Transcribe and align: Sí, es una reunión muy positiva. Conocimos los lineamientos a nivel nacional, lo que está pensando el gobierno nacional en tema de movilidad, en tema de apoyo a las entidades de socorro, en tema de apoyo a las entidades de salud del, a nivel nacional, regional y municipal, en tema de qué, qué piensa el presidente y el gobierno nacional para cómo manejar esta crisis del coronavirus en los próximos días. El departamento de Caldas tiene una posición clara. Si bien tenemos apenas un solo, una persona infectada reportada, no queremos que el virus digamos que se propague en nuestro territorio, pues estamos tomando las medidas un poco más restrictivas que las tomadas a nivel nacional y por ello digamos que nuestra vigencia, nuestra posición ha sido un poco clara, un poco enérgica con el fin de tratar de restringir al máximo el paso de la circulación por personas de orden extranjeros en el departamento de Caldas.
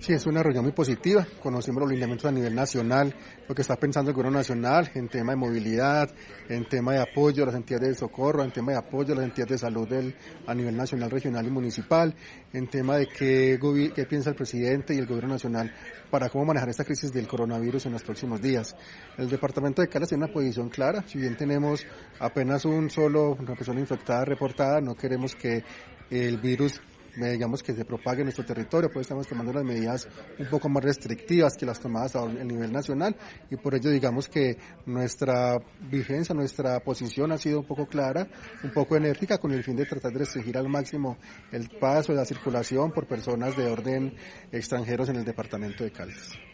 Sí, 0.00 0.12
es 0.12 0.26
una 0.26 0.44
reunión 0.44 0.62
muy 0.62 0.72
positiva. 0.72 1.26
Conocimos 1.42 1.80
los 1.82 1.90
lineamientos 1.90 2.26
a 2.26 2.32
nivel 2.32 2.54
nacional, 2.54 3.12
lo 3.48 3.54
que 3.54 3.62
está 3.62 3.74
pensando 3.76 4.10
el 4.10 4.14
gobierno 4.14 4.38
nacional 4.38 4.90
en 4.94 5.08
tema 5.08 5.32
de 5.32 5.36
movilidad, 5.36 6.08
en 6.48 6.68
tema 6.68 6.92
de 6.92 7.00
apoyo 7.00 7.42
a 7.42 7.46
las 7.46 7.56
entidades 7.56 7.88
de 7.88 7.94
socorro, 7.96 8.44
en 8.44 8.52
tema 8.52 8.72
de 8.72 8.78
apoyo 8.78 9.12
a 9.12 9.16
las 9.16 9.24
entidades 9.24 9.50
de 9.50 9.58
salud 9.58 9.88
del, 9.88 10.14
a 10.46 10.54
nivel 10.54 10.76
nacional, 10.76 11.10
regional 11.10 11.44
y 11.44 11.50
municipal, 11.50 12.14
en 12.52 12.68
tema 12.68 12.96
de 12.96 13.08
qué, 13.08 13.58
qué 13.92 14.06
piensa 14.06 14.30
el 14.30 14.36
presidente 14.36 14.94
y 14.94 14.98
el 14.98 15.06
gobierno 15.06 15.34
nacional 15.34 15.74
para 16.10 16.28
cómo 16.28 16.44
manejar 16.44 16.68
esta 16.68 16.84
crisis 16.84 17.12
del 17.12 17.26
coronavirus 17.26 17.86
en 17.86 17.92
los 17.92 18.04
próximos 18.04 18.40
días. 18.40 18.76
El 19.16 19.28
departamento 19.28 19.82
de 19.82 19.88
Caldas 19.88 20.10
tiene 20.10 20.24
una 20.24 20.32
posición 20.32 20.68
clara. 20.68 21.02
Si 21.08 21.18
bien 21.18 21.36
tenemos 21.36 21.84
apenas 22.20 22.64
un 22.64 22.88
solo, 22.88 23.32
una 23.32 23.54
persona 23.56 23.80
infectada 23.80 24.24
reportada, 24.24 24.80
no 24.80 24.94
queremos 24.94 25.34
que 25.34 25.64
el 26.08 26.38
virus 26.38 26.80
digamos 27.26 27.62
que 27.62 27.74
se 27.74 27.84
propague 27.84 28.20
en 28.20 28.26
nuestro 28.26 28.44
territorio, 28.44 28.90
pues 28.90 29.04
estamos 29.04 29.26
tomando 29.26 29.52
las 29.52 29.64
medidas 29.64 30.08
un 30.38 30.46
poco 30.46 30.68
más 30.68 30.84
restrictivas 30.84 31.56
que 31.56 31.66
las 31.66 31.80
tomadas 31.80 32.16
a 32.16 32.26
nivel 32.26 32.72
nacional 32.72 33.16
y 33.50 33.56
por 33.56 33.74
ello 33.74 33.90
digamos 33.90 34.28
que 34.28 34.56
nuestra 34.86 35.58
vigencia, 35.90 36.34
nuestra 36.34 36.80
posición 36.80 37.32
ha 37.32 37.38
sido 37.38 37.60
un 37.60 37.66
poco 37.66 37.86
clara, 37.86 38.28
un 38.62 38.70
poco 38.70 38.96
enérgica 38.96 39.38
con 39.38 39.52
el 39.52 39.64
fin 39.64 39.76
de 39.76 39.86
tratar 39.86 40.12
de 40.12 40.20
restringir 40.20 40.56
al 40.56 40.68
máximo 40.68 41.18
el 41.52 41.68
paso 41.68 42.12
de 42.12 42.18
la 42.18 42.24
circulación 42.24 42.92
por 42.92 43.06
personas 43.06 43.56
de 43.56 43.66
orden 43.66 44.14
extranjeros 44.52 45.08
en 45.08 45.16
el 45.16 45.24
departamento 45.24 45.84
de 45.84 45.90
Caldas. 45.90 46.48